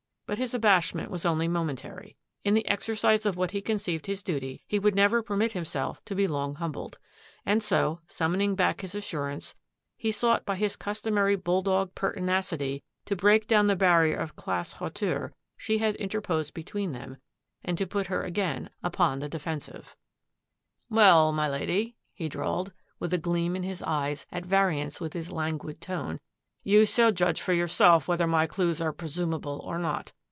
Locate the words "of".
3.25-3.35, 14.15-14.37